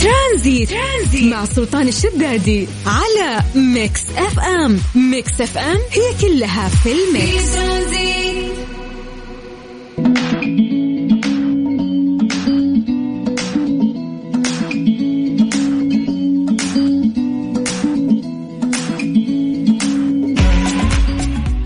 [0.00, 1.32] ترانزيت, ترانزيت.
[1.32, 4.78] مع سلطان الشدادي على Mix FM.
[4.94, 7.56] Mix FM هي كلها في ال mix.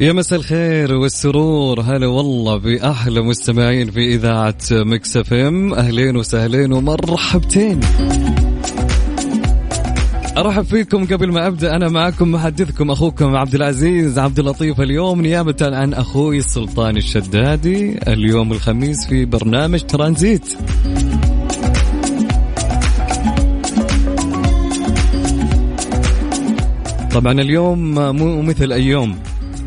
[0.00, 1.80] يا مساء الخير والسرور.
[1.80, 5.74] هلا والله بأحلى مستمعين في إذاعة Mix FM.
[5.74, 7.80] أهلين وسهلين ومرحبتين.
[10.36, 11.76] أرحب فيكم قبل ما أبدأ.
[11.76, 18.52] أنا معكم محدثكم أخوكم عبد العزيز عبد اللطيف اليوم نيابة عن أخوي السلطان الشدادي اليوم
[18.52, 20.56] الخميس في برنامج ترانزيت.
[27.14, 29.16] طبعا اليوم مو مثل أيام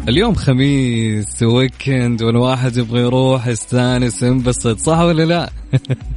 [0.10, 5.50] اليوم خميس ويكند والواحد يبغى يروح يستأنس ينبسط صح ولا لا؟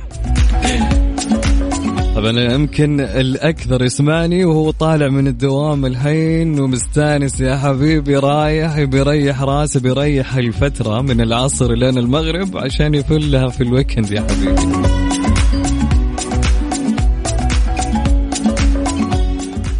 [2.20, 9.80] طبعا يمكن الأكثر يسمعني وهو طالع من الدوام الحين ومستانس يا حبيبي رايح بيريح راسه
[9.80, 14.60] بيريح الفترة من العصر لين المغرب عشان يفلها في ال weekend يا حبيبي.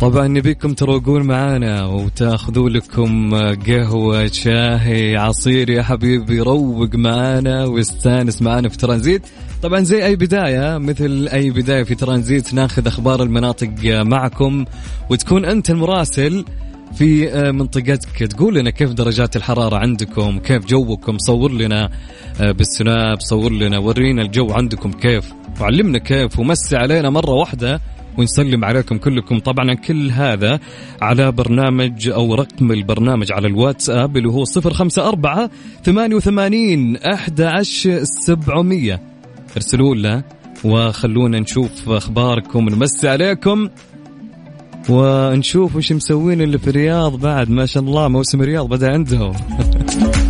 [0.01, 8.69] طبعا نبيكم تروقون معانا وتاخذوا لكم قهوة شاهي عصير يا حبيبي روق معانا واستانس معانا
[8.69, 9.23] في ترانزيت.
[9.63, 14.65] طبعا زي أي بداية مثل أي بداية في ترانزيت ناخذ أخبار المناطق معكم
[15.11, 16.45] وتكون أنت المراسل
[16.95, 18.19] في منطقتك.
[18.19, 21.91] تقول لنا كيف درجات الحرارة عندكم كيف جوكم صور لنا
[22.41, 27.81] بالسناب صور لنا ورينا الجو عندكم كيف وعلمنا كيف ومسي علينا مرة واحدة
[28.19, 29.39] ونسلم عليكم كلكم.
[29.39, 30.61] طبعا كل هذا
[31.03, 35.49] على برنامج أو رقم البرنامج على الواتساب اللي هو 054
[35.85, 39.01] 88 11 700
[39.57, 40.23] ارسلوا لنا
[40.65, 43.69] وخلونا نشوف أخباركم نمسي عليكم
[44.89, 47.51] ونشوف وش مسوين اللي في الرياض بعد.
[47.51, 49.33] ما شاء الله موسم الرياض بدأ عندهم.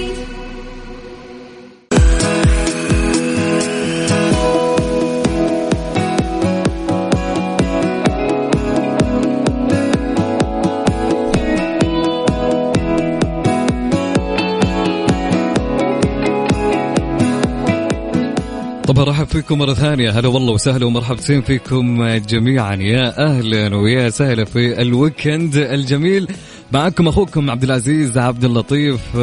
[18.91, 20.09] طبعا رحب فيكم مرة ثانية.
[20.09, 22.75] هلا والله وسهلا ومرحبتين فيكم جميعا.
[22.75, 26.27] يا أهلا ويا سهلا في الويكند الجميل.
[26.71, 29.17] معكم أخوكم عبد العزيز عبد اللطيف.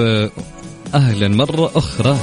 [0.94, 2.18] أهلا مرة أخرى.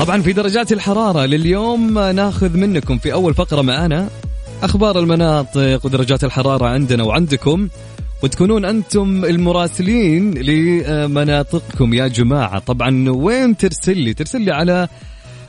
[0.00, 4.08] طبعا في درجات الحرارة لليوم ناخذ منكم في أول فقرة معنا
[4.62, 7.68] أخبار المناطق ودرجات الحرارة عندنا وعندكم.
[8.22, 11.94] وتكونون أنتم المراسلين لمناطقكم.
[11.94, 14.88] يا جماعة طبعا وين ترسل لي؟ ترسل لي على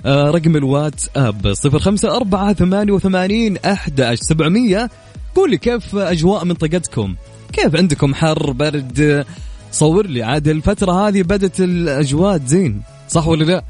[0.05, 4.89] رقم الواتساب صفر خمسة أربعة ثمانية وثمانين أحد سبعمية.
[5.35, 7.15] قول لي كيف أجواء منطقتكم؟
[7.53, 9.25] كيف عندكم حر برد؟
[9.71, 10.23] صور لي.
[10.23, 13.63] عاد الفترة هذه بدت الأجواء زين صح ولا لا؟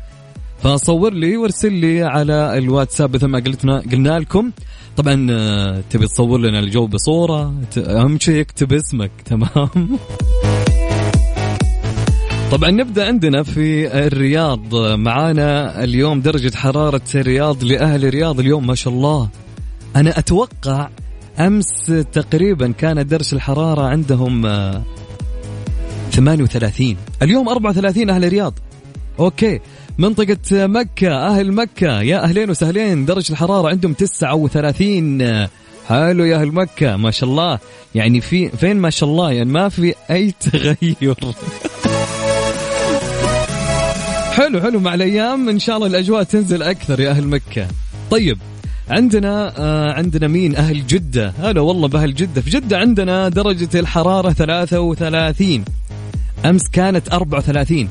[0.64, 4.52] فصور لي وارسل لي على الواتساب مثل ما قلتنا قلنا لكم.
[4.98, 9.12] طبعا آه، تبي تصور لنا الجو بصورة؟ أهم شيء اكتب اسمك.
[9.26, 10.00] تمام؟
[12.54, 14.76] طبعا نبدأ عندنا في الرياض.
[14.76, 19.30] معانا اليوم درجة حرارة الرياض لأهل الرياض اليوم ما شاء الله.
[19.96, 20.90] أنا أتوقع
[21.40, 24.84] أمس تقريبا كان درجة الحرارة عندهم آه،
[26.12, 28.54] 38 اليوم 34 أهل الرياض.
[29.20, 29.60] أوكي.
[29.98, 32.02] منطقة مكة أهل مكة.
[32.02, 35.48] يا أهلين وسهلين درجة الحرارة عندهم 39
[35.88, 37.60] حلو يا أهل مكة ما شاء الله.
[37.96, 41.16] يعني في فين ما شاء الله؟ يعني ما في أي تغير.
[44.34, 44.80] حلو حلو.
[44.80, 47.68] مع الأيام إن شاء الله الأجواء تنزل أكثر يا أهل مكة.
[48.12, 48.38] طيب
[48.90, 51.34] عندنا آه عندنا مين؟ أهل جدة.
[51.40, 52.42] هلا والله بأهل جدة.
[52.42, 55.66] في جدة عندنا درجة الحرارة 33
[56.46, 57.90] أمس كانت 34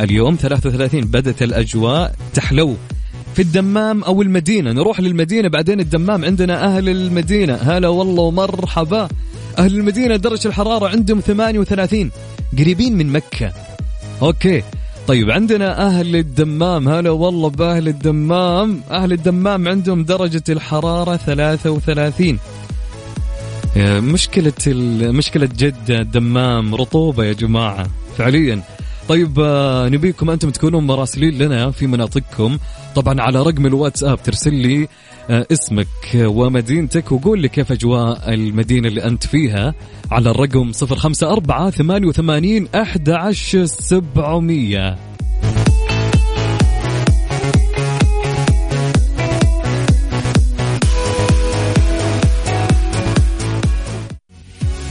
[0.00, 2.76] اليوم 33 بدت الأجواء تحلو.
[3.34, 4.72] في الدمام أو المدينة.
[4.72, 6.24] نروح للمدينة بعدين الدمام.
[6.24, 7.54] عندنا أهل المدينة.
[7.54, 9.08] هلا والله ومرحبا.
[9.58, 12.10] أهل المدينة درجة الحرارة عندهم 38
[12.58, 13.52] قريبين من مكة.
[14.22, 14.62] أوكي.
[15.08, 16.88] طيب عندنا أهل الدمام.
[16.88, 18.80] هلا والله بأهل الدمام.
[18.90, 22.38] أهل الدمام عندهم درجة الحرارة 33
[24.00, 24.52] مشكلة
[25.12, 27.86] مشكلة جدة دمام رطوبة يا جماعة
[28.18, 28.62] فعليا.
[29.08, 32.58] طيب آه، نبيكم أنتم تكونون مراسلين لنا في مناطقكم.
[32.94, 34.88] طبعا على رقم الواتساب ترسل لي
[35.30, 39.74] اسمك ومدينتك وقول لي كيف أجواء المدينة اللي أنت فيها
[40.12, 44.96] على الرقم 054 88 11700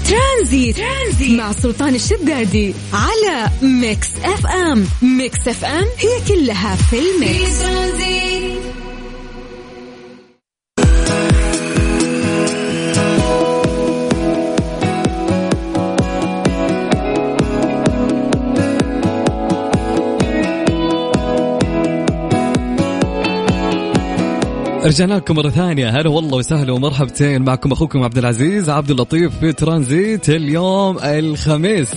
[0.09, 4.85] ترانزيت, ترانزيت مع سلطان الشدادي على Mix FM.
[5.01, 7.61] Mix FM هي كلها في ال mix.
[7.63, 7.67] في
[24.83, 25.89] رجعنا لكم مرة ثانية.
[25.89, 31.89] هلا والله وسهلا ومرحبتين معكم أخوكم عبد العزيز عبد اللطيف في ترانزيت اليوم الخميس.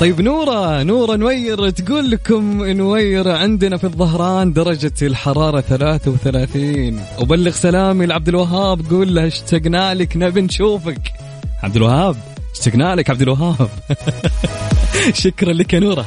[0.00, 8.06] طيب نورة نورة نوير تقول لكم نوير عندنا في الظهران درجة الحرارة 33 وبلغ سلامي
[8.06, 11.12] لعبد الوهاب قول له اشتقنا لك نبي نشوفك.
[11.62, 12.16] عبد الوهاب
[12.54, 13.68] اشتقنا لك عبد الوهاب.
[15.22, 16.06] شكرا لك يا نورة.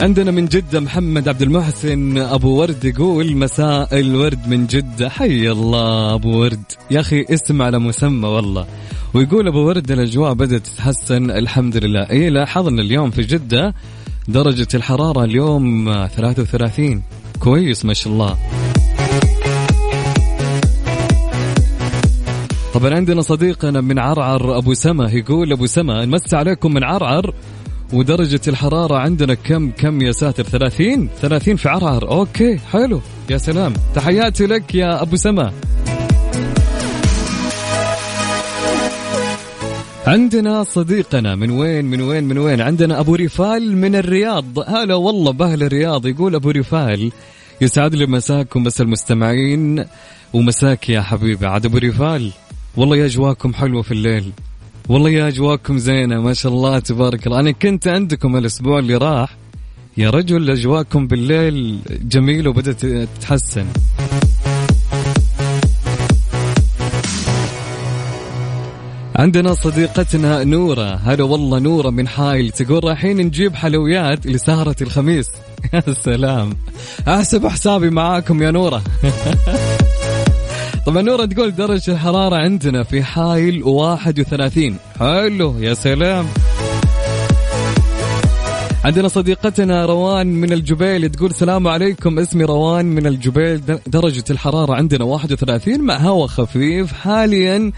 [0.00, 2.18] عندنا من جدة محمد عبد المحسن.
[2.18, 5.08] أبو ورد يقول مساء الورد من جدة.
[5.08, 6.62] حي الله أبو ورد.
[6.90, 8.66] يا أخي اسم على مسمى والله.
[9.14, 11.30] ويقول أبو ورد الأجواء بدأت تتحسن.
[11.30, 12.10] الحمد لله.
[12.10, 13.74] إيه لاحظنا اليوم في جدة.
[14.28, 15.84] درجة الحرارة اليوم
[16.16, 17.02] 33
[17.40, 18.36] كويس ما شاء الله.
[22.74, 27.34] طبعا عندنا صديقنا من عرعر أبو سما يقول أبو سما نمسي عليكم من عرعر.
[27.92, 32.10] ودرجة الحرارة عندنا كم كم يا ساتر؟ 30 30 في عرعر.
[32.10, 33.00] أوكي حلو.
[33.30, 33.74] يا سلام.
[33.94, 35.52] تحياتي لك يا أبو سما.
[40.06, 44.58] عندنا صديقنا من وين من وين من وين؟ عندنا أبو رفال من الرياض.
[44.58, 46.06] هلا والله بأهل الرياض.
[46.06, 47.12] يقول أبو رفال
[47.60, 49.84] يسعد لي مساكم بس المستمعين
[50.32, 51.46] ومساك يا حبيبي.
[51.46, 52.32] عاد أبو رفال
[52.76, 54.32] والله يا اجواكم حلوة في الليل.
[54.88, 57.40] والله يا اجواكم زينة ما شاء الله تبارك الله.
[57.40, 59.36] أنا كنت عندكم الأسبوع اللي راح.
[59.96, 63.66] يا رجل اجواكم بالليل جميلة وبدأت تتحسن.
[69.16, 70.94] عندنا صديقتنا نورة.
[70.94, 72.50] هلا والله نورة من حايل.
[72.50, 75.26] تقول رايحين نجيب حلويات لسهرة الخميس.
[75.74, 76.52] يا سلام.
[77.08, 78.82] أحسب حسابي معاكم يا نورة.
[80.86, 86.26] طبعا نورة تقول درجة الحرارة عندنا في حايل 31 حلو يا سلام.
[88.84, 95.04] عندنا صديقتنا روان من الجبيل تقول السلام عليكم اسمي روان من الجبيل درجة الحرارة عندنا
[95.04, 96.92] 31 مع هواء خفيف.
[96.92, 97.72] حاليا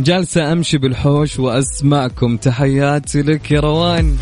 [0.00, 2.36] جالسة أمشي بالحوش وأسمعكم.
[2.36, 4.16] تحياتي لك يا روان.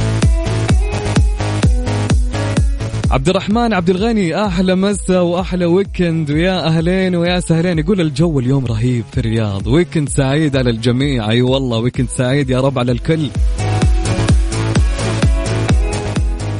[3.12, 7.78] عبد الرحمن عبد الغني أحلى مسا وأحلى weekend ويا أهلين ويا سهلين.
[7.78, 9.66] يقول الجو اليوم رهيب في الرياض.
[9.66, 11.24] weekend سعيد على الجميع.
[11.24, 13.28] أي أيوة والله weekend سعيد يا رب على الكل.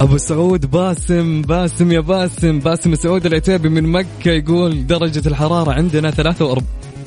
[0.01, 2.59] أبو سعود باسم باسم يا باسم.
[2.59, 6.67] باسم سعود العتيبي من مكة يقول درجة الحرارة عندنا 43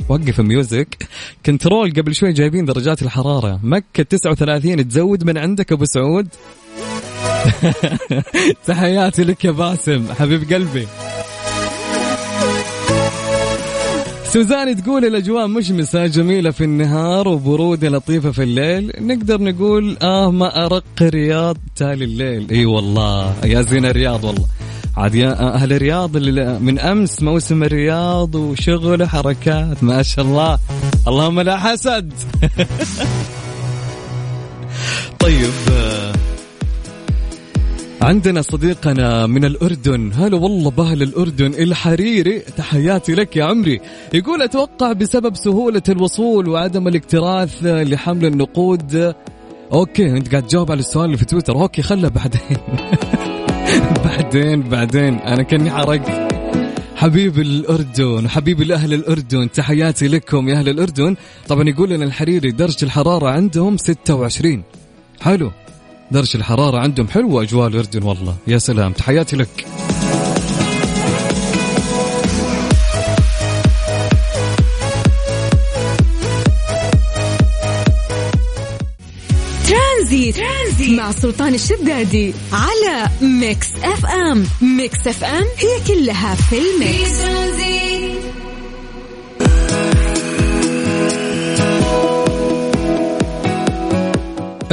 [0.09, 1.07] وقف music
[1.45, 3.59] control قبل شوي جايبين درجات الحرارة.
[3.63, 6.27] مكة 39 تزود من عندك أبو سعود؟
[8.67, 10.87] تحياتي لك يا باسم حبيب قلبي.
[14.35, 18.91] سوزان تقول الأجواء مشمسة جميلة في النهار وبرودة لطيفة في الليل.
[18.99, 22.47] نقدر نقول آه ما أرق رياض تالي الليل.
[22.51, 24.45] إي والله يا زين الرياض والله.
[24.97, 30.59] عاد يا أهل الرياض اللي من أمس موسم الرياض وشغل حركات ما شاء الله.
[31.07, 32.13] اللهم لا حسد.
[35.19, 35.51] طيب
[38.05, 40.11] عندنا صديقنا من الأردن.
[40.13, 42.39] هلا والله بأهل الأردن الحريري.
[42.39, 43.79] تحياتي لك يا عمري.
[44.13, 49.15] يقول أتوقع بسبب سهولة الوصول وعدم الاكتراث لحمل النقود.
[49.73, 51.55] okay أنت قاعد تجاوب على السؤال اللي في تويتر.
[51.55, 52.57] okay خله بعدين.
[54.05, 55.15] بعدين بعدين.
[55.15, 56.33] أنا كأني حرقت.
[56.95, 61.15] حبيب الأردن حبيب الأهل الأردن تحياتي لكم يا أهل الأردن.
[61.47, 64.63] طبعا يقول لنا الحريري درجة الحرارة عندهم 26
[65.21, 65.51] حلو.
[66.11, 68.35] درجة الحرارة عندهم حلوة أجواء الأردن والله.
[68.47, 68.93] يا سلام.
[68.93, 69.65] تحياتي لك.
[79.67, 84.45] ترانزيت, ترانزيت مع سلطان الشدادي على Mix FM.
[84.61, 87.21] Mix FM هي كلها في ال mix.
[87.21, 88.44] في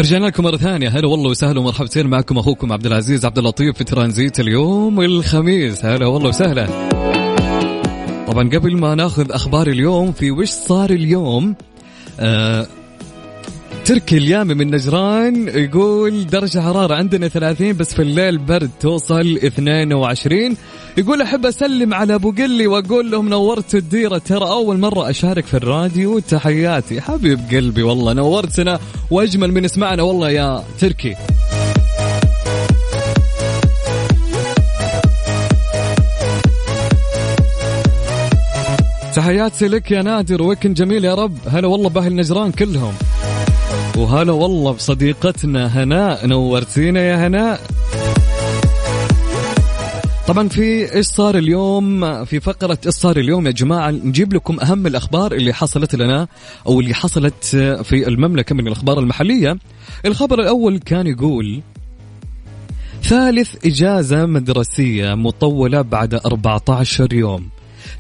[0.03, 0.89] رجعنا لكم مرة ثانية.
[0.89, 5.85] هلا والله وسهلا ومرحبتين معكم أخوكم عبد العزيز عبد اللطيف في ترانزيت اليوم الخميس.
[5.85, 6.67] هلا والله وسهلا.
[8.27, 11.55] طبعا قبل ما ناخذ أخبار اليوم في وش صار اليوم؟
[12.21, 12.67] آه
[13.85, 20.57] تركي اليامي من نجران يقول درجة حرارة عندنا 30 بس في الليل برد توصل 22
[20.99, 24.19] يقول أحب أسلم على أبو قلي وأقول لهم نورت الديرة.
[24.19, 27.01] ترى أول مرة أشارك في الراديو تحياتي.
[27.01, 28.79] حبيب قلبي والله نورتنا
[29.11, 31.15] وأجمل من اسمعنا والله يا تركي.
[39.15, 41.39] تحياتي لك يا نادر ويكن جميل يا رب.
[41.49, 42.95] هلا والله بأهل نجران كلهم.
[43.97, 47.61] وهلا والله بصديقتنا هناء نورتينا يا هناء
[50.29, 54.87] طبعا في إيش صار اليوم؟ في فقرة إيش صار اليوم يا جماعة؟ نجيب لكم أهم
[54.87, 56.29] الأخبار اللي حصلت لنا
[56.67, 57.45] أو اللي حصلت
[57.83, 59.59] في المملكة من الأخبار المحلية.
[60.07, 61.61] الخبر الأول كان يقول
[63.03, 67.49] ثالث إجازة مدرسية مطولة بعد 14 يوم.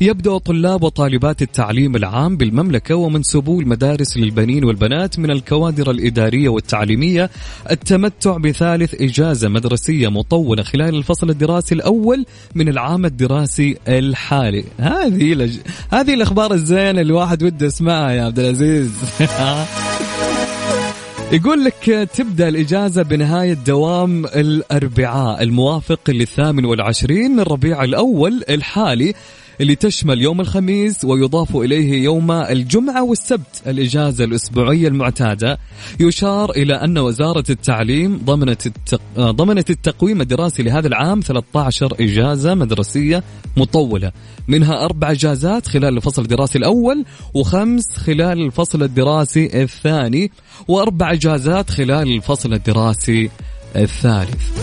[0.00, 7.30] يبدأ طلاب وطالبات التعليم العام بالمملكة ومنسوبو المدارس للبنين والبنات من الكوادر الإدارية والتعليمية
[7.70, 14.64] التمتع بثالث إجازة مدرسية مطولة خلال الفصل الدراسي الأول من العام الدراسي الحالي.
[14.78, 15.58] هذه لج...
[15.90, 18.90] هذه الأخبار الزينة اللي الواحد وده يسمعها يا عبد العزيز.
[21.32, 29.14] يقول لك تبدأ الإجازة بنهاية دوام الأربعاء الموافق للثامن والعشرين من ربيع الأول الحالي.
[29.62, 33.62] اللي تشمل يوم الخميس ويضاف إليه يوم الجمعة والسبت.
[33.66, 35.58] الإجازة الأسبوعية المعتادة
[36.00, 39.00] يشار إلى أن وزارة التعليم ضمنت التق...
[39.18, 43.22] ضمنت التقويم الدراسي لهذا العام 13 إجازة مدرسية
[43.56, 44.12] مطولة.
[44.48, 47.04] منها أربع إجازات خلال الفصل الدراسي الأول
[47.34, 50.30] وخمس خلال الفصل الدراسي الثاني
[50.68, 53.30] وأربع إجازات خلال الفصل الدراسي
[53.76, 54.62] الثالث.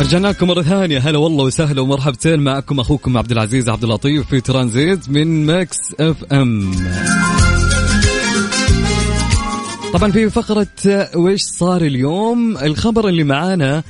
[0.00, 0.98] رجعنا لكم مرة ثانية.
[0.98, 6.72] هلا والله وسهلا ومرحبتين معكم أخوكم عبد العزيز عبد اللطيف في ترانزيت من Mix FM.
[9.92, 10.66] طبعا في فقرة
[11.16, 13.82] ويش صار اليوم؟ الخبر اللي معانا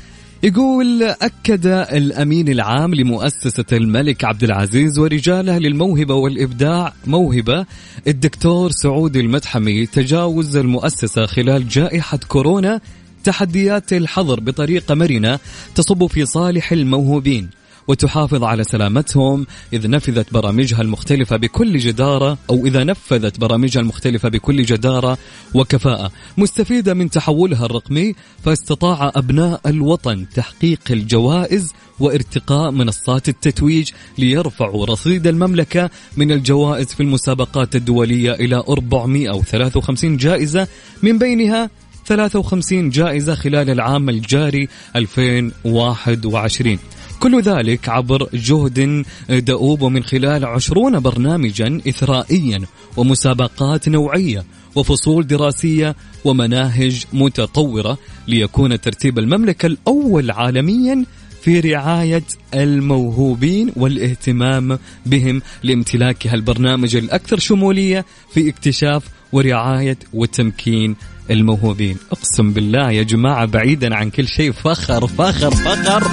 [0.43, 7.67] يقول أكد الأمين العام لمؤسسة الملك عبد العزيز ورجاله للموهبة والإبداع موهبة
[8.07, 12.81] الدكتور سعود المدحمي تجاوز المؤسسة خلال جائحة كورونا
[13.27, 15.39] تحديات الحظر بطريقة مرنة
[15.75, 17.51] تصب في صالح الموهوبين
[17.89, 24.63] وتحافظ على سلامتهم إذ نفذت برامجها المختلفة بكل جدارة أو إذا نفذت برامجها المختلفة بكل
[24.63, 25.19] جدارة
[25.55, 26.13] وكفاءة.
[26.39, 28.15] مستفيدة من تحولها الرقمي
[28.45, 37.77] فاستطاع أبناء الوطن تحقيق الجوائز وارتقاء منصات التتويج ليرفعوا رصيد المملكة من الجوائز في المسابقات
[37.77, 40.69] الدولية إلى 453 جائزة
[41.03, 41.71] من بينها
[42.07, 46.79] 53 جائزة خلال العام الجاري 2021
[47.21, 52.61] كل ذلك عبر جهد دؤوب ومن خلال عشرون برنامجا إثرائيا
[52.97, 54.45] ومسابقات نوعية
[54.75, 57.99] وفصول دراسية ومناهج متطورة
[58.29, 61.05] ليكون ترتيب المملكة الأول عالميا
[61.43, 62.23] في رعاية
[62.55, 70.97] الموهوبين والاهتمام بهم لامتلاكها البرنامج الأكثر شمولية في اكتشاف ورعاية وتمكين
[71.31, 71.97] الموهوبين.
[72.13, 74.53] أقسم بالله يا جماعة بعيدا عن كل شيء.
[74.53, 76.07] فخر فخر فخر.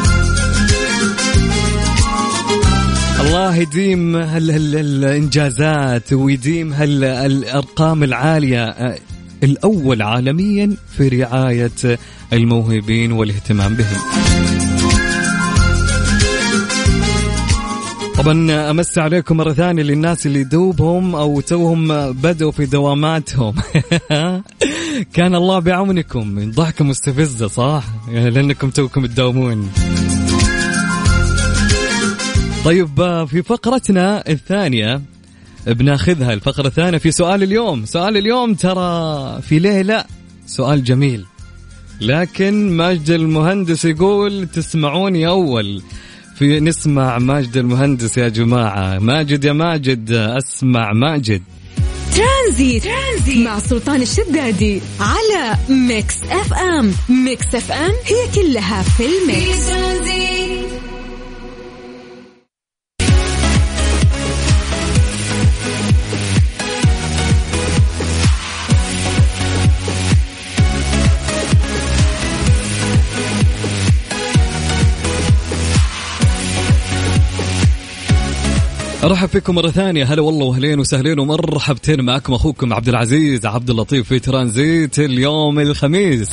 [3.22, 8.98] الله يديم هال الإنجازات ويديم هال الأرقام العالية.
[9.43, 11.98] الأول عالميا في رعاية
[12.34, 14.32] الموهوبين والاهتمام بهم.
[18.17, 23.55] طبعا أمس عليكم مرة ثانية للناس اللي دوبهم أو توهم بدوا في دواماتهم.
[25.15, 26.51] كان الله بعونكم.
[26.51, 29.72] ضحكة مستفزة صح؟ لأنكم توكم تداومون.
[32.65, 35.01] طيب في فقرتنا الثانية
[35.67, 36.34] بناخذها.
[36.34, 37.86] الفقرة الثانية في سؤال اليوم.
[37.86, 40.08] سؤال اليوم ترى في ليه لا؟
[40.46, 41.25] سؤال جميل.
[42.01, 45.82] لكن ماجد المهندس يقول تسمعوني أول.
[46.35, 48.99] في نسمع ماجد المهندس يا جماعة.
[48.99, 51.41] ماجد يا ماجد أسمع ماجد.
[52.15, 56.91] ترانزيت, ترانزيت مع سلطان الشدادي على Mix FM.
[57.10, 59.69] Mix FM هي كلها في ال mix.
[79.03, 80.13] أرحب فيكم مرة ثانية.
[80.13, 86.29] هلا والله وأهلين وسهلين ومرحبتين معكم أخوكم عبد العزيز عبد اللطيف في ترانزيت اليوم الخميس.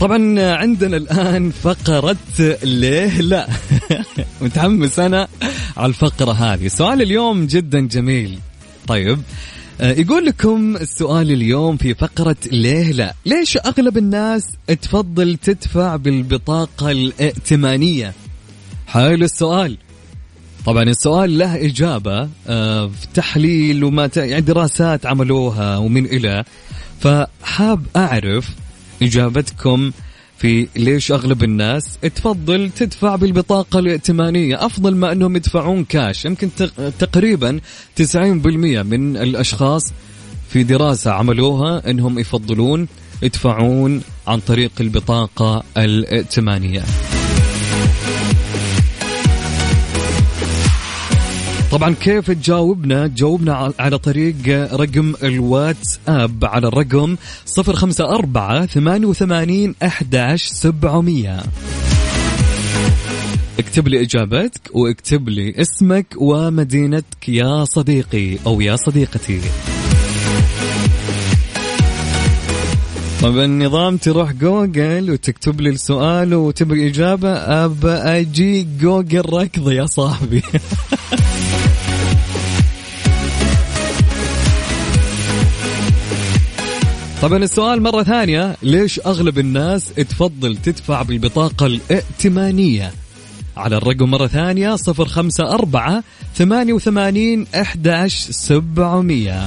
[0.00, 2.16] طبعا عندنا الآن فقرة
[2.62, 3.48] ليه لا؟
[4.42, 5.28] متحمس أنا
[5.76, 6.68] على الفقرة هذه.
[6.68, 8.38] سؤال اليوم جدا جميل.
[8.86, 9.18] طيب
[9.82, 14.42] يقول لكم السؤال اليوم في فقرة ليه لا ليش أغلب الناس
[14.82, 18.12] تفضل تدفع بالبطاقة الائتمانية؟
[18.86, 19.78] حلو السؤال.
[20.66, 26.44] طبعا السؤال له إجابة آه، في تحليل وما يعني دراسات عملوها ومن إلى.
[27.00, 28.48] فحاب أعرف
[29.02, 29.92] إجابتكم
[30.40, 36.50] في ليش أغلب الناس تفضل تدفع بالبطاقة الائتمانية؟ أفضل ما أنهم يدفعون كاش يمكن
[36.98, 37.60] تقريبا
[38.02, 39.92] 90% من الأشخاص
[40.48, 42.88] في دراسة عملوها إنهم يفضلون
[43.22, 46.82] يدفعون عن طريق البطاقة الائتمانية.
[51.70, 54.34] طبعا كيف تجاوبنا؟ جاوبنا على طريق
[54.72, 57.16] رقم الواتساب على الرقم
[57.58, 61.42] 054 88 11 700
[63.58, 69.40] اكتب لي إجابتك واكتب لي اسمك ومدينتك يا صديقي أو يا صديقتي.
[73.22, 80.42] طب النظام تروح جوجل وتكتب لي السؤال وتبغي إجابة أبى أجي جوجل ركض يا صاحبي.
[87.22, 88.56] طبعا السؤال مرة ثانية.
[88.62, 92.92] ليش أغلب الناس تفضل تدفع بالبطاقة الائتمانية؟
[93.56, 96.02] على الرقم مرة ثانية صفر خمسة أربعة
[96.34, 99.46] ثمانية وثمانين أحداش سبعمية.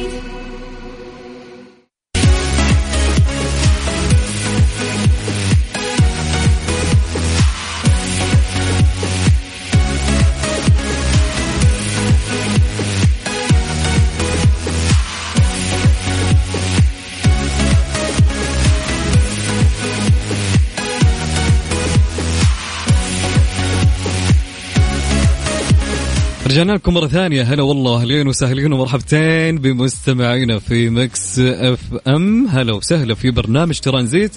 [26.51, 27.43] رجعنا لكم مرة ثانية.
[27.43, 32.47] هلا والله أهلين وسهلين ومرحبتين بمستمعينا في Mix FM.
[32.47, 34.31] هلا وسهلا في برنامج ترانزيت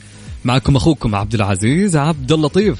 [0.44, 2.79] معكم أخوكم عبد العزيز عبد اللطيف.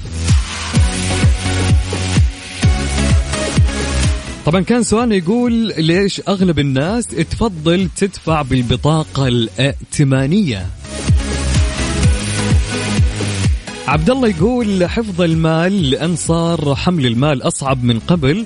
[4.45, 10.65] طبعا كان سؤالنا يقول ليش أغلب الناس تفضل تدفع بالبطاقة الائتمانية؟
[13.87, 18.45] عبد الله يقول حفظ المال لأن صار حمل المال أصعب من قبل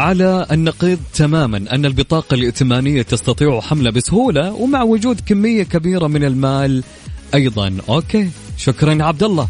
[0.00, 6.84] على النقيض تماما أن البطاقة الائتمانية تستطيع حملها بسهولة ومع وجود كمية كبيرة من المال
[7.34, 7.76] أيضا.
[7.88, 8.30] أوكي.
[8.56, 9.48] شكرا عبد الله.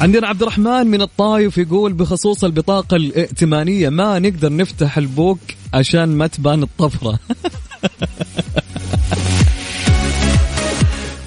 [0.00, 5.38] عندنا عبد الرحمن من الطايف يقول بخصوص البطاقة الائتمانية ما نقدر نفتح البوك
[5.74, 7.18] عشان ما تبان الطفرة.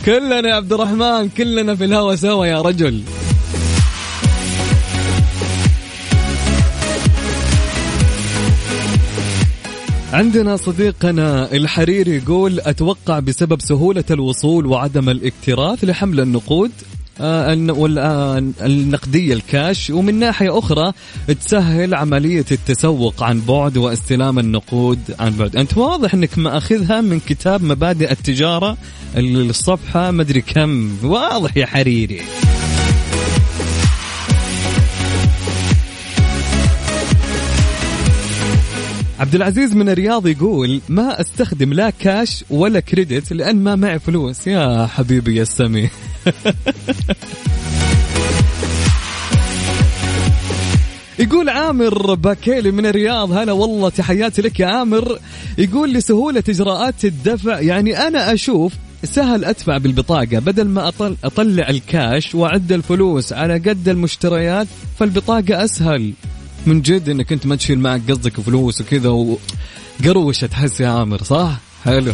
[0.06, 3.04] كلنا يا عبد الرحمن كلنا في الهوا سوا يا رجل.
[10.16, 16.72] عندنا صديقنا الحريري يقول أتوقع بسبب سهولة الوصول وعدم الاكتراث لحمل النقود
[17.22, 17.54] آه،
[18.00, 20.94] آه، النقدية الكاش ومن ناحية أخرى
[21.28, 25.56] تسهل عملية التسوق عن بعد واستلام النقود عن بعد.
[25.56, 28.78] أنت واضح أنك مأخذها من كتاب مبادئ التجارة
[29.18, 30.92] الصفحة مدري كم.
[31.04, 32.22] واضح يا حريري.
[39.20, 44.48] عبد العزيز من الرياض يقول ما أستخدم لا كاش ولا كريدت لأن ما معي فلوس.
[44.48, 45.90] يا حبيبي يا سمي.
[51.20, 55.20] يقول عامر باكيلي من الرياض هلا والله تحياتي لك يا عامر.
[55.58, 58.74] يقول لسهولة إجراءات الدفع يعني أنا أشوف
[59.04, 60.40] سهل أدفع بالبطاقة.
[60.40, 64.68] بدل ما أطل أطلع الكاش وأعد الفلوس على قد المشتريات
[65.00, 66.14] فالبطاقة أسهل.
[66.66, 71.60] من جد إنك أنت ما تشيل معك قصدك فلوس وكذا وقروشه تحس يا عامر صح؟
[71.86, 72.14] حلو.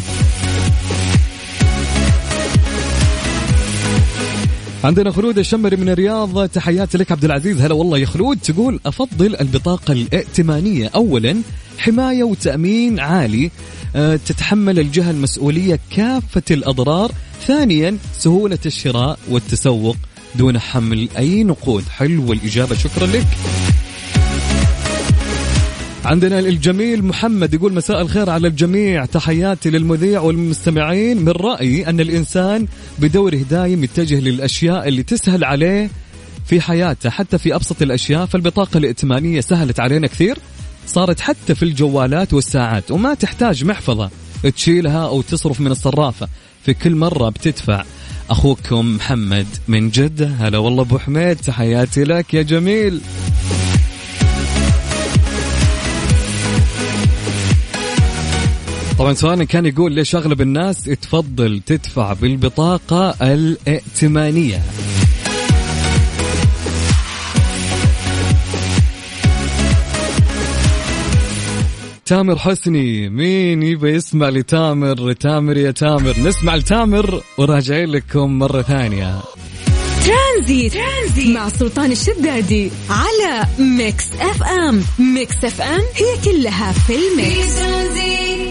[4.84, 7.62] عندنا خلود الشمري من الرياض تحياتي لك عبد العزيز.
[7.62, 8.38] هلا والله يا خلود.
[8.40, 10.92] تقول أفضل البطاقة الائتمانية.
[10.96, 11.42] اولا
[11.78, 13.52] حماية وتأمين عالي.
[13.96, 17.12] أه تتحمل الجهة المسؤولية كافة الأضرار.
[17.48, 19.98] ثانيا سهولة الشراء والتسوق
[20.36, 21.84] دون حمل أي نقود.
[21.90, 22.76] حلوة الإجابة.
[22.76, 23.28] شكرا لك.
[26.06, 29.06] عندنا الجميل محمد يقول مساء الخير على الجميع.
[29.06, 32.68] تحياتي للمذيع والمستمعين من رأيي أن الإنسان
[33.00, 35.90] بدوره دايم يتجه للأشياء اللي تسهل عليه
[36.46, 40.38] في حياته حتى في أبسط الأشياء فالبطاقة الائتمانية سهلت علينا كثير
[40.88, 44.10] صارت حتى في الجوالات والساعات وما تحتاج محفظة
[44.56, 46.28] تشيلها أو تصرف من الصرافة
[46.66, 47.84] في كل مرة بتدفع.
[48.30, 50.28] أخوكم محمد من جدة.
[50.28, 53.02] هلا والله أبو حميد تحياتي لك يا جميل.
[59.02, 64.62] طبعا سؤالنا كان يقول ليش أغلب الناس تفضل تدفع بالبطاقة الائتمانية؟
[72.06, 79.22] تامر حسني مين يبى يسمع لتامر؟ تامر يا تامر نسمع لتامر وراجعين لكم مرة ثانية.
[80.06, 84.84] ترانزيت, ترانزيت مع سلطان الشدادي على Mix FM.
[85.00, 88.51] Mix FM هي كلها في ال Mix.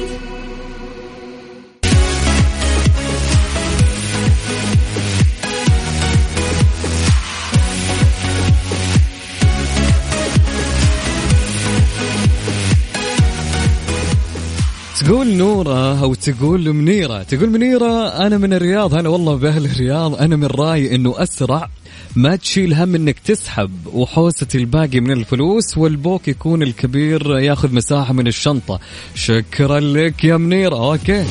[15.00, 17.22] تقول نورة أو تقول منيرة.
[17.22, 18.94] تقول منيرة أنا من الرياض.
[18.94, 20.14] أنا والله بأهل الرياض.
[20.14, 21.68] أنا من رأيي أنه أسرع.
[22.16, 28.26] ما تشيل هم إنك تسحب وحوسة الباقي من الفلوس والبوك يكون الكبير ياخذ مساحة من
[28.26, 28.80] الشنطة.
[29.14, 30.92] شكرا لك يا منيرة.
[30.92, 31.24] أوكي.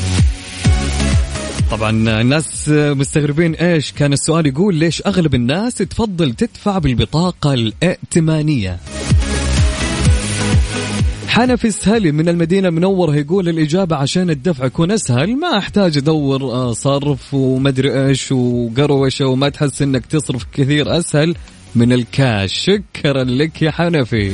[1.72, 8.80] طبعا الناس مستغربين إيش كان السؤال يقول ليش أغلب الناس تفضل تدفع بالبطاقة الائتمانية؟
[11.30, 17.34] حنفي السهلي من المدينة المنورة يقول الإجابة عشان الدفع يكون أسهل ما أحتاج أدور صرف
[17.34, 21.36] ومدري إيش وقروشة وما تحس إنك تصرف كثير أسهل
[21.76, 22.54] من الكاش.
[22.54, 24.32] شكرا لك يا حنفي.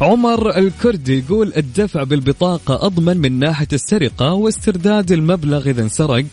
[0.00, 6.24] عمر الكردي يقول الدفع بالبطاقة أضمن من ناحية السرقة واسترداد المبلغ إذا انسرق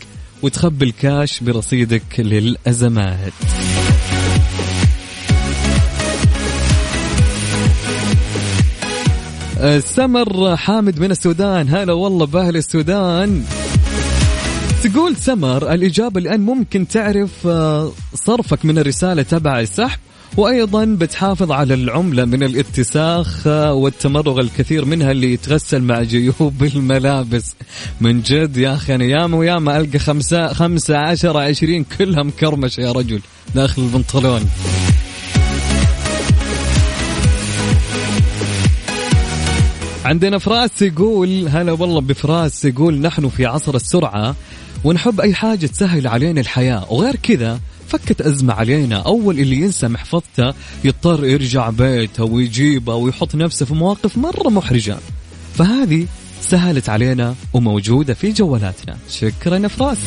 [0.42, 3.32] وتخبي الكاش برصيدك للأزمات.
[9.78, 11.68] سمر حامد من السودان.
[11.68, 13.44] هلا والله بأهل السودان.
[14.84, 17.48] تقول سمر الإجابة الآن ممكن تعرف
[18.14, 19.98] صرفك من الرسالة تبع السحب
[20.36, 27.54] وأيضا بتحافظ على العملة من الاتساخ والتمرغ الكثير منها اللي يتغسل مع جيوب الملابس.
[28.00, 32.92] من جد يا أخي أنا ياما وياما ألقى خمسة, خمسة عشر عشرين كلها مكرمشة يا
[32.92, 33.20] رجل.
[33.54, 34.48] داخل البنطلون.
[40.06, 44.34] عندنا فراس يقول هلا والله بفراس يقول نحن في عصر السرعة
[44.84, 46.92] ونحب أي حاجة تسهل علينا الحياة.
[46.92, 48.96] وغير كذا فكت أزمة علينا.
[48.96, 54.96] أول اللي ينسى محفظته يضطر يرجع بيته ويجيبها ويحط نفسه في مواقف مرة محرجة.
[55.54, 56.06] فهذه
[56.40, 58.96] سهلت علينا وموجودة في جوالاتنا.
[59.10, 59.98] شكرا فراس.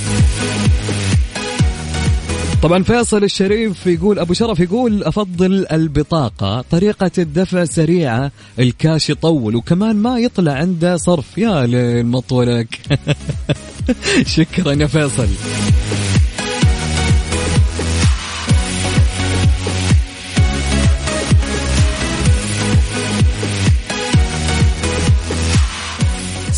[2.63, 9.95] طبعا فيصل الشريف يقول أبو شرف يقول أفضل البطاقة طريقة الدفع سريعة الكاش يطول وكمان
[9.95, 11.38] ما يطلع عنده صرف.
[11.38, 12.80] يا ليل مطولك.
[14.36, 15.28] شكرا يا فيصل.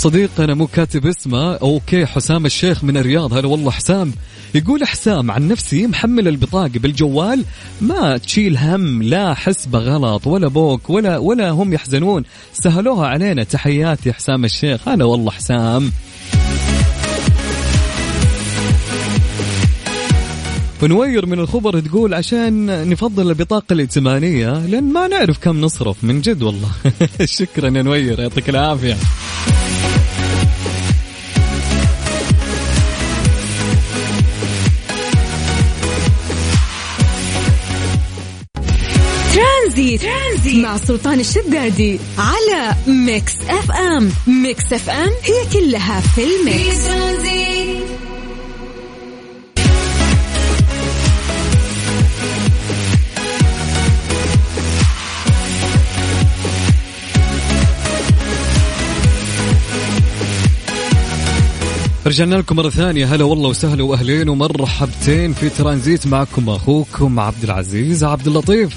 [0.02, 1.54] صديقنا مو كاتب اسمه.
[1.54, 3.34] okay حسام الشيخ من الرياض.
[3.34, 4.14] هلا والله حسام.
[4.56, 7.46] يقول حسام عن نفسي محمل البطاقة بالجوال
[7.82, 12.24] ما تشيل هم لا حسبة غلط ولا بوك ولا ولا هم يحزنون.
[12.54, 13.44] سهلوها علينا.
[13.44, 14.88] تحياتي حسام الشيخ.
[14.88, 15.92] هلا والله حسام.
[20.84, 26.04] ونوير من الخبر تقول عشان نفضل البطاقة الائتمانية لأن ما نعرف كم نصرف.
[26.04, 26.70] من جد والله.
[27.26, 28.98] شكرا يا نوير يعطيك العافية.
[39.98, 40.02] ترانزيت.
[40.02, 44.12] ترانزيت مع سلطان الشدادي على Mix FM.
[44.28, 46.92] Mix FM هي كلها في ال Mix.
[62.06, 63.16] رجعنا لكم مرة ثانية.
[63.16, 68.76] هلا والله وسهلا وأهلين ومرحبتين في ترانزيت معكم أخوكم عبد العزيز عبد اللطيف.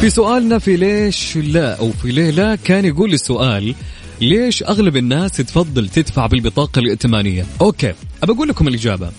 [0.00, 3.74] في سؤالنا في ليش لا أو في ليه لا كان يقول السؤال
[4.20, 9.10] ليش أغلب الناس تفضل تدفع بالبطاقة الائتمانية؟ أوكي أقول لكم الإجابة.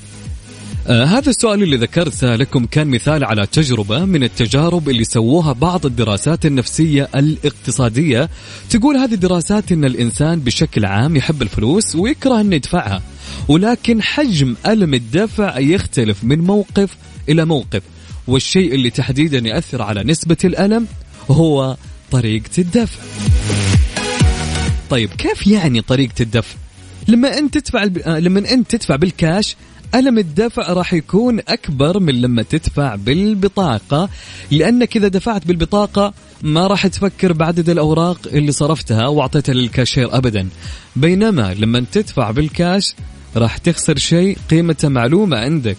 [0.87, 5.85] آه هذا السؤال اللي ذكرته لكم كان مثال على تجربة من التجارب اللي سووها بعض
[5.85, 8.29] الدراسات النفسية الاقتصادية.
[8.69, 13.01] تقول هذه الدراسات إن الإنسان بشكل عام يحب الفلوس ويكره انه يدفعها
[13.47, 16.95] ولكن حجم ألم الدفع يختلف من موقف
[17.29, 17.81] إلى موقف.
[18.27, 20.87] والشيء اللي تحديدا يأثر على نسبة الألم
[21.31, 21.77] هو
[22.11, 22.99] طريقة الدفع.
[24.89, 26.55] طيب كيف يعني طريقة الدفع؟
[27.07, 27.83] لما أنت تدفع.
[28.05, 29.55] آه، لما أنت تدفع بالكاش
[29.95, 34.09] ألم الدفع راح يكون أكبر من لما تدفع بالبطاقة
[34.51, 40.47] لأنك إذا دفعت بالبطاقة ما راح تفكر بعدد الأوراق اللي صرفتها وأعطيتها للكاشير أبدا.
[40.95, 42.95] بينما لما تدفع بالكاش
[43.35, 45.77] راح تخسر شيء قيمته معلومة عندك.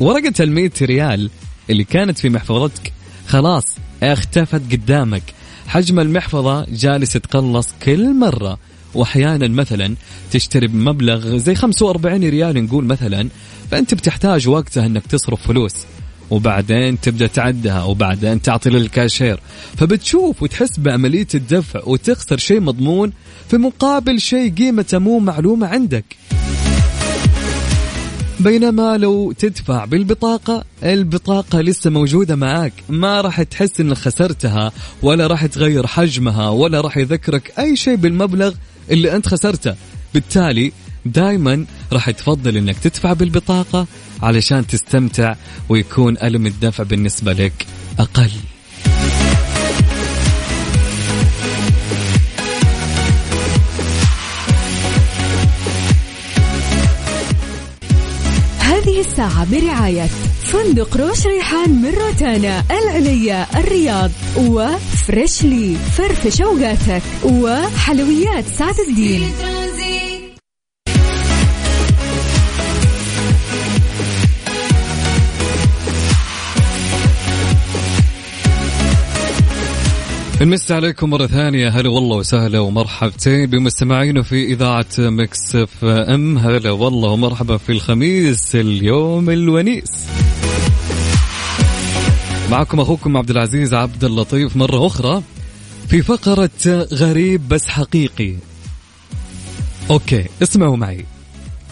[0.00, 1.30] ورقة المية ريال
[1.70, 2.92] اللي كانت في محفظتك.
[3.26, 3.64] خلاص
[4.02, 5.22] اختفت قدامك.
[5.66, 8.58] حجم المحفظة جالس يتقلص كل مرة.
[8.94, 9.94] وأحيانا مثلا
[10.30, 13.28] تشتري بمبلغ زي 45 ريال نقول مثلا
[13.70, 15.74] فأنت بتحتاج وقتها إنك تصرف فلوس.
[16.30, 19.40] وبعدين تبدأ تعدها وبعدين تعطي للكاشير.
[19.76, 23.12] فبتشوف وتحس بعمليه الدفع وتخسر شيء مضمون
[23.50, 26.04] في مقابل شيء قيمته مو معلومة عندك.
[28.40, 32.72] بينما لو تدفع بالبطاقة البطاقة لسه موجودة معاك.
[32.88, 34.72] ما راح تحس انك خسرتها
[35.02, 38.54] ولا راح تغير حجمها ولا راح يذكرك أي شيء بالمبلغ
[38.90, 39.74] اللي أنت خسرته.
[40.14, 40.72] بالتالي
[41.06, 43.86] دائما راح تفضل إنك تدفع بالبطاقة
[44.22, 45.34] علشان تستمتع
[45.68, 47.66] ويكون ألم الدفع بالنسبة لك
[47.98, 48.30] أقل.
[58.88, 60.06] هذه الساعة برعاية
[60.42, 69.30] فندق روش ريحان من روتانا العليا الرياض وفريشلي فرفش أوقاتك وحلويات سعد الدين.
[80.40, 81.68] نمس عليكم مرة ثانية.
[81.68, 86.38] هلا والله وسهلا ومرحبتين بمستمعينا في إذاعة Mix FM.
[86.38, 90.06] هلا والله ومرحبا في الخميس اليوم الونيس.
[92.50, 94.56] معكم أخوكم عبد العزيز عبد اللطيف.
[94.56, 95.22] مرة أخرى
[95.88, 96.50] في فقرة
[96.92, 98.34] غريب بس حقيقي.
[99.90, 101.04] أوكي اسمعوا معي.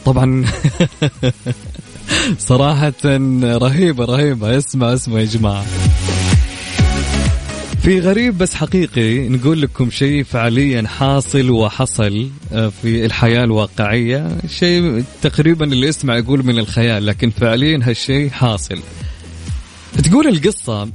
[0.05, 0.44] طبعا
[2.38, 2.92] صراحة
[3.42, 4.59] رهيبة رهيبة.
[4.59, 5.64] اسمع اسمع يا جماعة.
[7.87, 14.38] في غريب بس حقيقي نقول لكم شيء فعليا حاصل وحصل آه، في الحياة الواقعية.
[14.49, 18.79] شيء تقريبا اللي يسمع يقول من الخيال لكن فعليا هالشيء حاصل.
[20.05, 20.88] تقول القصة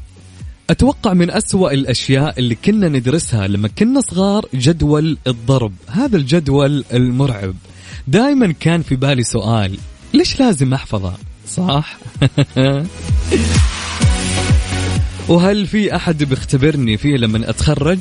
[0.70, 5.74] أتوقع من أسوأ الأشياء اللي كنا ندرسها لما كنا صغار جدول الضرب.
[5.88, 7.56] هذا الجدول المرعب.
[8.08, 9.78] دائما كان في بالي سؤال
[10.14, 11.14] ليش لازم أحفظه؟
[11.48, 11.98] صح؟
[15.32, 18.00] وهل في أحد بيختبرني فيه لما أتخرج؟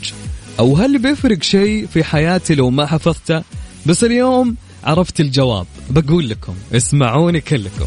[0.59, 3.43] أو هل بيفرق شيء في حياتي لو ما حفظته؟
[3.87, 5.67] بس اليوم عرفت الجواب.
[5.91, 7.87] بقول لكم اسمعوني كلكم.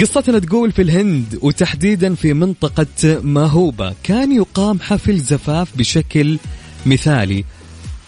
[0.00, 6.38] قصتنا تقول في الهند وتحديدا في منطقة ماهوبة كان يقام حفل زفاف بشكل
[6.86, 7.44] مثالي.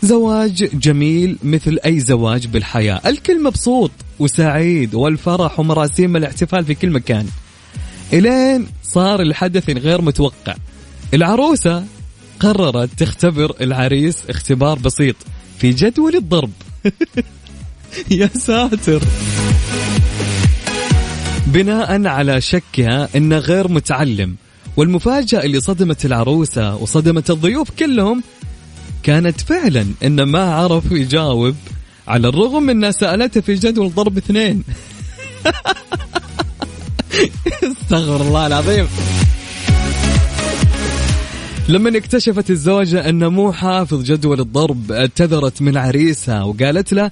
[0.02, 3.00] زواج جميل مثل أي زواج بالحياة.
[3.06, 7.26] الكل مبسوط وسعيد والفرح ومراسيم الاحتفال في كل مكان.
[8.12, 10.54] إلين صار الحدث غير متوقع.
[11.14, 11.84] العروسة
[12.40, 15.16] قررت تختبر العريس اختبار بسيط
[15.58, 16.52] في جدول الضرب.
[18.10, 19.02] يا ساتر.
[21.46, 24.36] بناء على شكها إنه غير متعلم
[24.76, 28.22] والمفاجأة اللي صدمت العروسة وصدمت الضيوف كلهم
[29.02, 31.56] كانت فعلا إنه ما عرف يجاوب
[32.08, 34.64] على الرغم إنها سألته في جدول ضرب اثنين.
[37.82, 38.88] استغفر الله العظيم.
[41.68, 47.10] لما اكتشفت الزوجة أنه مو حافظ جدول الضرب اعتذرت من عريسها وقالت له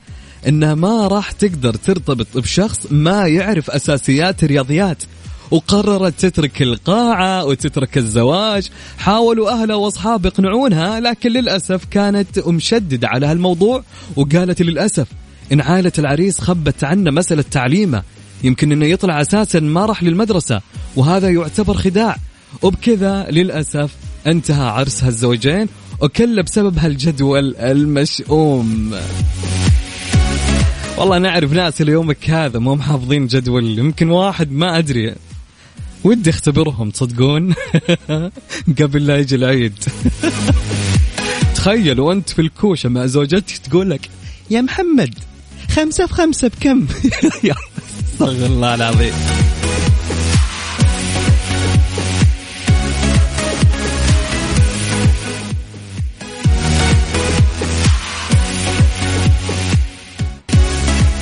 [0.48, 5.02] أنها ما راح تقدر ترتبط بشخص ما يعرف أساسيات الرياضيات
[5.50, 8.70] وقررت تترك القاعة وتترك الزواج.
[8.98, 13.82] حاولوا أهلها وأصحاب يقنعونها لكن للأسف كانت مشددة على هالموضوع
[14.16, 15.06] وقالت للأسف
[15.52, 18.02] إن عائلة العريس خبت عنه مسألة تعليمه.
[18.46, 20.60] يمكن إنه يطلع أساسا ما راح للمدرسة
[20.96, 22.16] وهذا يعتبر خداع.
[22.62, 23.90] وبكذا للأسف
[24.26, 25.68] انتهى عرس هالزوجين
[26.00, 28.94] وكله بسبب هالجدول المشؤوم.
[30.98, 35.14] والله نعرف ناس ليومك هذا مو محافظين جدول يمكن واحد ما أدري.
[36.04, 37.54] ودي اختبرهم تصدقون؟
[38.80, 39.84] قبل لا يجي العيد.
[41.54, 44.10] تخيل وأنت في الكوشة مع زوجتك تقول لك
[44.50, 45.14] يا محمد
[45.70, 46.86] خمسة في خمسة بكم؟
[48.16, 49.12] استغفر الله العظيم.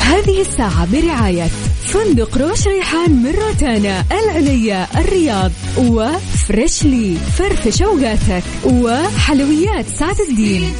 [0.00, 1.48] هذه الساعة برعاية
[1.84, 10.72] فندق روش ريحان من روتانا العليا الرياض وفريشلي فرفش أوقاتك وحلويات سعد الدين.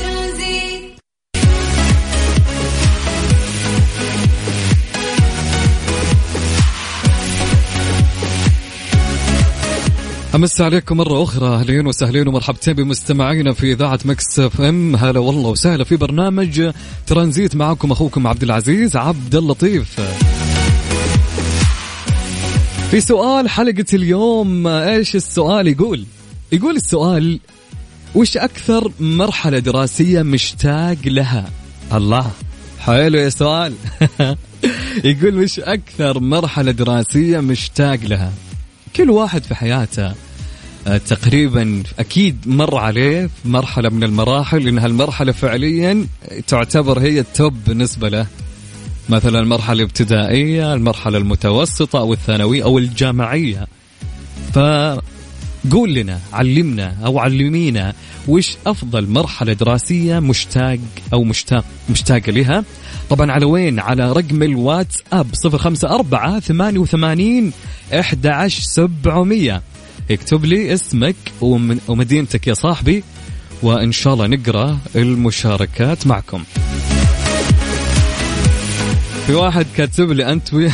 [10.35, 11.47] أمس عليكم مرة أخرى.
[11.47, 14.97] أهلين وسهلين ومرحبتين بمستمعينا في إذاعة Mix FM.
[14.97, 16.71] هلا والله وسهلا في برنامج
[17.07, 20.01] ترانزيت معكم أخوكم عبد العزيز عبد اللطيف.
[22.91, 26.05] في سؤال حلقة اليوم إيش السؤال يقول؟
[26.53, 27.41] يقول السؤال
[28.15, 31.51] وش أكثر مرحلة دراسية مشتاق لها؟
[31.93, 32.31] الله
[32.81, 33.75] حلو يا سؤال.
[35.05, 38.33] يقول وش أكثر مرحلة دراسية مشتاق لها؟
[38.97, 40.15] كل واحد في حياته
[40.87, 46.07] آه، تقريبا أكيد مر عليه في مرحلة من المراحل لأن هالمرحلة فعليا
[46.47, 48.27] تعتبر هي ال top بالنسبة له.
[49.09, 53.67] مثلا المرحلة الابتدائية المرحلة المتوسطة أو الثانوية أو الجامعية.
[54.53, 57.93] فقول لنا علمنا أو علمينا
[58.29, 60.79] وش أفضل مرحلة دراسية مشتاق
[61.13, 62.65] أو مشتاق مشتاق لها؟
[63.11, 67.53] طبعا على وين؟ على رقم الواتس اب 054 88
[67.93, 69.63] 11700
[70.11, 71.17] اكتب لي اسمك
[71.89, 73.05] ومدينتك يا صاحبي
[73.63, 76.45] وإن شاء الله نقرأ المشاركات معكم.
[79.27, 80.71] في واحد كاتب لي أنت وي...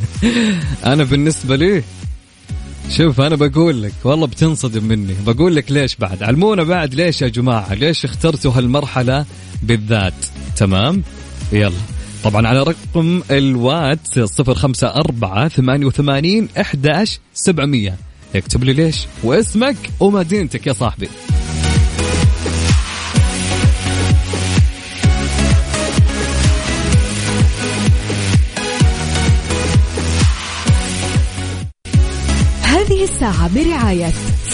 [0.92, 1.82] أنا بالنسبة لي
[2.90, 5.14] شوف أنا بقول لك والله بتنصدم مني.
[5.26, 9.24] بقول لك ليش بعد؟ علمونا بعد ليش يا جماعة؟ ليش اخترتوا هالمرحلة
[9.62, 10.14] بالذات؟
[10.56, 11.02] تمام؟
[11.52, 11.72] يلا.
[12.24, 17.94] طبعا على رقم الواتس 054 88 11 700
[18.36, 21.08] اكتب لي ليش واسمك ومدينتك يا صاحبي.
[32.62, 34.06] هذه الساعة برعاية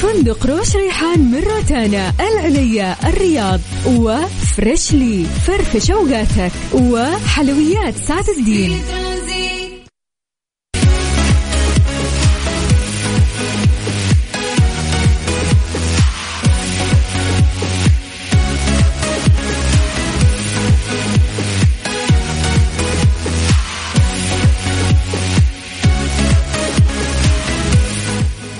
[0.02, 9.01] فندق روش ريحان من روتانا العليا الرياض وفريشلي فرفش أوقاتك وحلويات سعد الدين.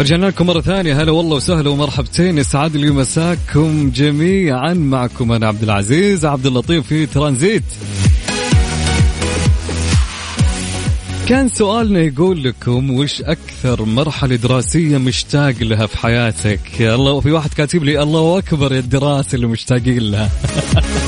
[0.03, 1.03] رجعنا لكم مرة ثانية.
[1.03, 2.39] هلا والله وسهلا ومرحبتين.
[2.39, 4.75] يسعد لي مساكم جميعا.
[4.75, 7.63] معكم أنا عبد العزيز عبد اللطيف في ترانزيت.
[11.29, 17.55] كان سؤالنا يقول لكم وش أكثر مرحلة دراسية مشتاق لها في حياتك؟ الله وفي واحد
[17.55, 20.31] كاتب لي الله أكبر الدراسة اللي مشتاقين لها.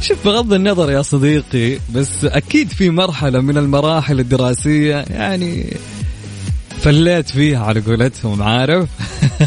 [0.00, 5.76] شوف بغض النظر يا صديقي بس أكيد في مرحلة من المراحل الدراسية يعني
[6.80, 8.88] فليت فيها على قولتهم عارف؟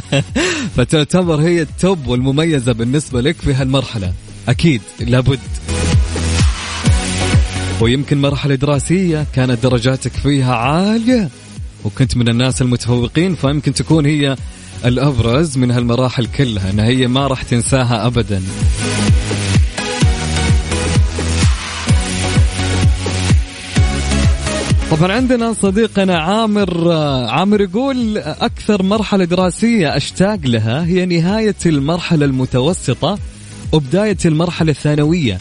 [0.75, 4.13] فتعتبر هي التوب والمميزة بالنسبة لك في هالمرحلة.
[4.49, 5.39] أكيد لابد.
[7.81, 11.29] ويمكن مرحلة دراسية كانت درجاتك فيها عالية
[11.83, 14.35] وكنت من الناس المتفوقين فيمكن تكون هي
[14.85, 18.41] الأبرز من هالمراحل كلها أنها هي ما راح تنساها أبدا.
[24.93, 26.91] طبعا عندنا صديقنا عامر
[27.27, 33.19] عامر يقول أكثر مرحلة دراسية أشتاق لها هي نهاية المرحلة المتوسطة
[33.71, 35.37] وبداية المرحلة الثانوية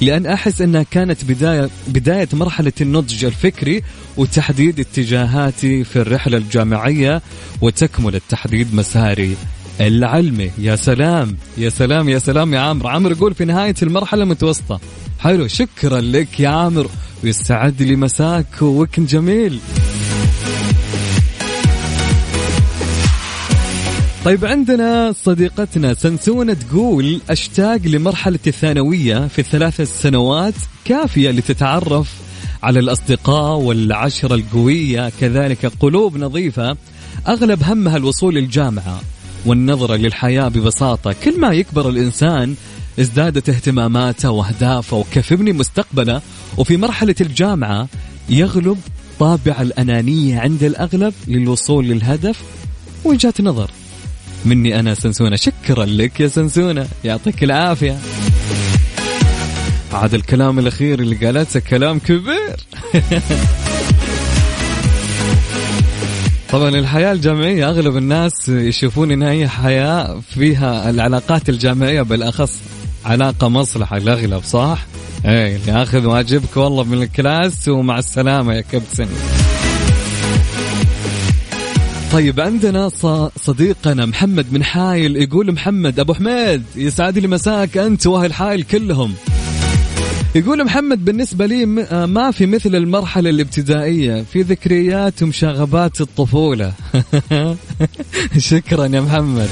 [0.00, 3.82] لأن أحس أنها كانت بداية بداية مرحلة النضج الفكري
[4.16, 7.22] وتحديد اتجاهاتي في الرحلة الجامعية
[7.60, 9.36] وتكملة تحديد مساري.
[9.80, 12.86] العلمي يا سلام يا سلام يا سلام يا عامر.
[12.86, 14.80] عامر يقول في نهاية المرحلة المتوسطة
[15.20, 16.86] حلو شكرا لك يا عامر.
[17.24, 18.46] ويستعد لي مساك
[18.98, 19.58] جميل.
[24.24, 30.54] طيب عندنا صديقتنا سنسونة تقول أشتاق لمرحلة الثانوية في الثلاث سنوات
[30.84, 32.14] كافية لتتعرف
[32.62, 35.12] على الأصدقاء والعشرة القوية.
[35.20, 36.76] كذلك قلوب نظيفة
[37.28, 39.00] أغلب همها الوصول للجامعة.
[39.46, 41.12] والنظرة للحياة ببساطة.
[41.24, 42.54] كل ما يكبر الإنسان
[43.00, 46.22] ازدادت اهتماماته وأهدافه وكيف يبني مستقبله
[46.56, 47.88] وفي مرحلة الجامعة
[48.28, 48.78] يغلب
[49.18, 52.42] طابع الأنانية عند الأغلب للوصول للهدف
[53.04, 53.70] وجهة نظر.
[54.44, 56.88] مني أنا سنسونة شكرا لك يا سنسونة.
[57.04, 57.98] يعطيك العافية.
[59.92, 62.56] عاد الكلام الأخير اللي قالته كلام كبير.
[66.50, 72.60] طبعا الحياة الجامعية أغلب الناس يشوفون إنها هي حياة فيها العلاقات الجامعية بالأخص
[73.04, 74.86] علاقة مصلحة الأغلب صح؟
[75.24, 79.08] إيه اللي اخذ واجبك والله من الكلاس ومع السلامة يا كابتن
[82.12, 82.90] طيب عندنا
[83.44, 89.14] صديقنا محمد من حايل يقول محمد أبو حميد يسعد لي مساك أنت وأهل حايل كلهم
[90.34, 91.66] يقول محمد بالنسبة لي
[92.06, 94.22] ما في مثل المرحلة الابتدائية.
[94.22, 96.72] في ذكريات ومشاغبات الطفولة.
[98.38, 99.48] شكرا يا محمد.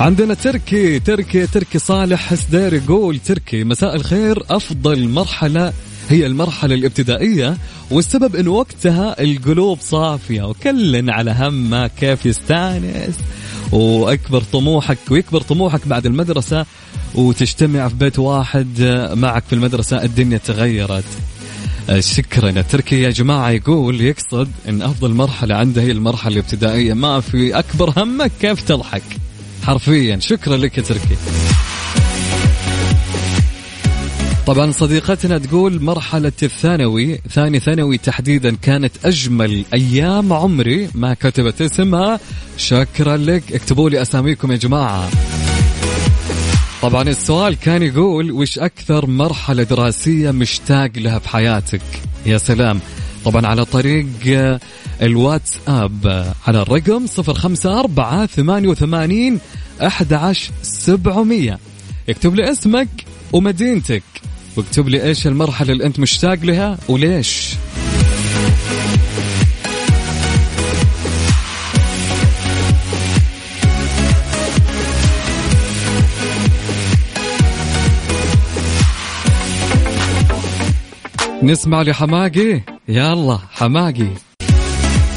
[0.00, 5.72] عندنا تركي تركي تركي صالح حسدير يقول تركي مساء الخير أفضل مرحلة
[6.08, 7.56] هي المرحلة الابتدائية
[7.90, 13.18] والسبب أن وقتها القلوب صافية وكل على همه كيف يستانس.
[13.72, 16.66] وأكبر طموحك ويكبر طموحك بعد المدرسة
[17.14, 18.68] وتجتمع في بيت واحد
[19.14, 21.04] معك في المدرسة الدنيا تغيرت.
[21.98, 22.50] شكرا.
[22.50, 26.94] تركي يا جماعة يقول يقصد إن أفضل مرحلة عنده هي المرحلة الابتدائية.
[26.94, 29.02] ما في أكبر همك كيف تضحك؟
[29.62, 30.18] حرفيا.
[30.20, 31.16] شكرا لك يا تركي.
[34.46, 42.20] طبعا صديقتنا تقول مرحلة الثانوي ثاني ثانوي تحديدا كانت أجمل أيام عمري ما كتبت اسمها.
[42.56, 43.52] شكرا لك.
[43.52, 45.10] اكتبوا لي أساميكم يا جماعة.
[46.82, 51.82] طبعا السؤال كان يقول وش أكثر مرحلة دراسية مشتاق لها في حياتك؟
[52.26, 52.80] يا سلام.
[53.24, 54.06] طبعا على طريق
[55.02, 59.38] الواتساب على الرقم 054 88
[59.82, 61.58] 11700
[62.08, 62.88] اكتب لي اسمك
[63.32, 64.02] ومدينتك.
[64.56, 67.54] واكتب لي إيش المرحلة اللي أنت مشتاق لها وليش.
[81.42, 84.08] نسمع لحماقي؟ يلا حماقي.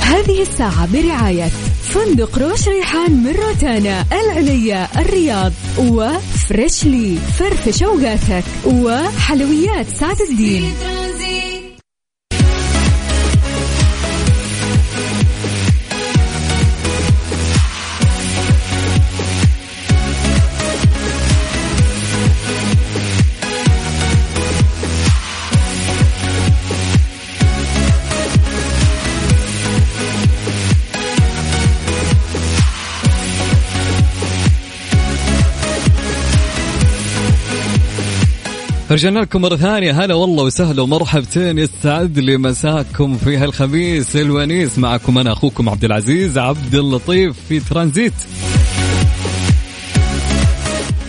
[0.02, 1.50] هذه الساعة برعاية
[1.96, 10.72] فندق روش ريحان من روتانا العليا الرياض وفريشلي فرفش أوقاتك وحلويات سعد الدين.
[38.92, 40.04] رجعنا لكم مرة ثانية.
[40.04, 41.58] هلا والله وسهلا ومرحبتين.
[41.58, 44.80] يستعد لي مساكم في هالخميس الونيس.
[44.80, 48.14] معكم أنا أخوكم عبد العزيز عبد اللطيف في ترانزيت.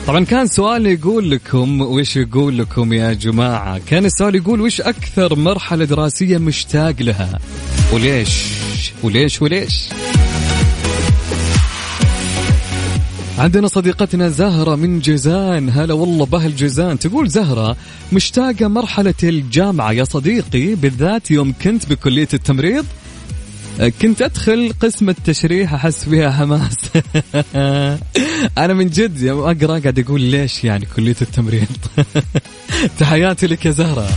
[0.06, 5.34] طبعا كان سؤال يقول لكم وش يقول لكم يا جماعة؟ كان السؤال يقول وش أكثر
[5.34, 7.38] مرحلة دراسية مشتاق لها؟
[7.92, 8.42] وليش؟
[9.02, 9.88] وليش؟ وليش؟
[13.38, 15.70] عندنا صديقتنا زهرة من جيزان.
[15.70, 16.98] هلا والله بأهل جيزان.
[16.98, 17.76] تقول زهرة
[18.12, 22.84] مشتاقة مرحلة الجامعة يا صديقي بالذات يوم كنت بكلية التمريض
[24.02, 26.76] كنت أدخل قسم التشريح أحس فيها حماس.
[28.58, 31.66] أنا من جد يوم أقرأ قاعد أقول ليش يعني كلية التمريض؟
[32.98, 34.08] تحياتي لك يا زهرة.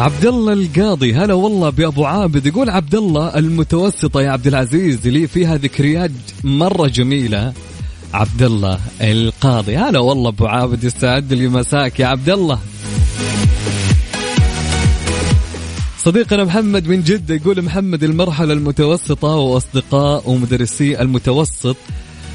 [0.00, 2.46] عبد الله القاضي هلا والله بأبو عابد.
[2.46, 6.10] يقول عبد الله المتوسطة يا عبد العزيز لي فيها ذكريات
[6.44, 7.52] مرة جميلة.
[8.14, 12.58] عبد الله القاضي هلا والله أبو عابد يستعد لي مساك يا عبد الله
[15.98, 21.76] صديقنا محمد من جدة يقول محمد المرحلة المتوسطة وأصدقاء ومدرسي المتوسط.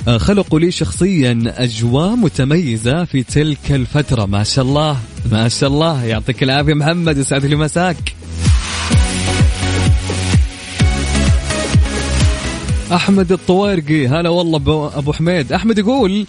[0.06, 4.26] خلقوا لي شخصيا أجواء متميزة في تلك الفترة.
[4.26, 5.00] ما شاء الله
[5.32, 6.04] ما شاء الله.
[6.04, 8.16] يعطيك العافية محمد يسعد لي مساك.
[12.92, 15.54] أحمد الطويرقي هلا والله أبو حميد.
[15.54, 16.26] أحمد يقول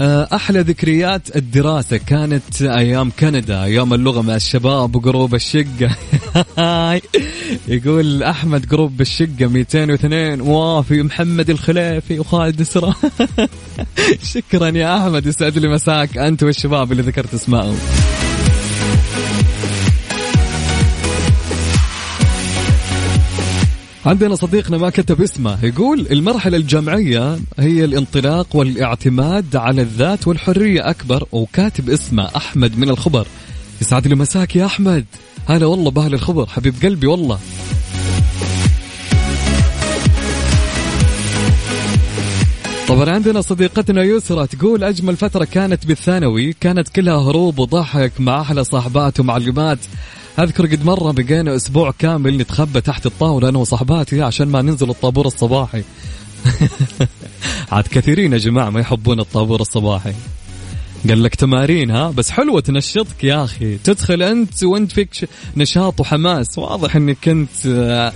[0.00, 5.96] أحلى ذكريات الدراسة كانت أيام كندا أيام اللغة مع الشباب وقروب الشقة.
[7.68, 12.96] يقول أحمد قروب الشقه 202 وافي محمد الخليفي وخالد اسره
[14.34, 17.78] شكرا يا أحمد يسعد لي مساك أنت والشباب اللي ذكرت اسمائهم.
[24.08, 25.64] عندنا صديقنا ما كتب اسمه.
[25.64, 30.90] يقول المرحلة الجامعية هي الانطلاق والاعتماد على الذات والحرية.
[30.90, 33.26] أكبر وكاتب اسمه أحمد من الخبر.
[33.80, 35.04] يسعد لي مساك يا أحمد.
[35.46, 36.46] هلا والله بأهل الخبر.
[36.46, 37.38] حبيب قلبي والله.
[42.88, 48.64] طبعا عندنا صديقتنا يسرى تقول أجمل فترة كانت بالثانوي كانت كلها هروب وضحك مع أحلى
[48.64, 49.78] صاحبات ومعلمات
[50.38, 55.26] أذكر قد مرة بقينا أسبوع كامل نتخبى تحت الطاولة أنا وصحباتي عشان ما ننزل الطابور
[55.26, 55.82] الصباحي.
[57.72, 60.12] عاد كثيرين يا جماعة ما يحبون الطابور الصباحي.
[61.08, 63.78] قال لك تمارين ها؟ بس حلوة تنشطك يا أخي.
[63.78, 66.58] تدخل أنت وأنت فيك نشاط وحماس.
[66.58, 68.12] واضح أنك كنت آه،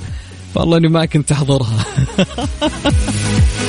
[0.55, 1.85] والله أني ما كنت أحضرها.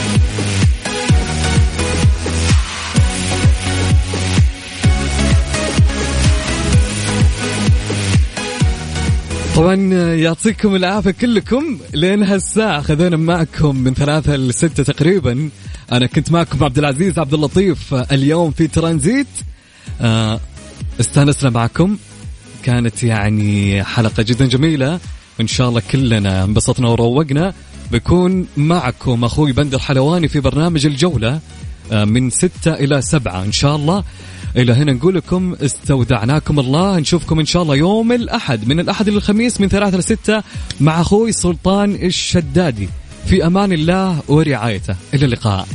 [9.56, 9.76] طبعا
[10.14, 11.80] يعطيكم العافية كلكم.
[11.94, 15.50] لين هالساعة خذينا معكم من ثلاثة لستة تقريبا.
[15.92, 19.28] أنا كنت معكم عبد العزيز عبد اللطيف اليوم في ترانزيت.
[20.02, 20.40] آه،
[21.00, 21.98] استانسنا معكم.
[22.64, 25.00] كانت يعني حلقة جدا جميلة.
[25.40, 27.54] وان شاء الله كلنا انبسطنا وروقنا.
[27.92, 31.40] بكون معكم أخوي بندر حلواني في برنامج الجولة
[31.92, 34.04] آه، من ستة إلى سبعة إن شاء الله.
[34.58, 37.00] إلى هنا نقول لكم استودعناكم الله.
[37.00, 40.44] نشوفكم إن شاء الله يوم الأحد من الأحد للخميس من ثلاثة لستة
[40.80, 42.90] مع أخوي سلطان الشدادي.
[43.26, 44.96] في أمان الله ورعايته.
[45.14, 45.68] إلى اللقاء.